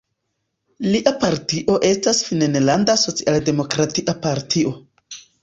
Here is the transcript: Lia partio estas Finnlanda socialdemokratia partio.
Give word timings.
Lia 0.93 1.11
partio 1.23 1.75
estas 1.89 2.23
Finnlanda 2.31 2.97
socialdemokratia 3.03 4.19
partio. 4.27 4.75